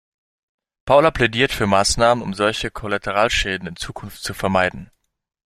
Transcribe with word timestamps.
Paula 0.87 1.11
plädiert 1.11 1.51
für 1.51 1.67
Maßnahmen, 1.67 2.23
um 2.23 2.33
solche 2.33 2.71
Kollateralschäden 2.71 3.67
in 3.67 3.75
Zukunft 3.75 4.23
zu 4.23 4.33
vermeiden. 4.33 4.89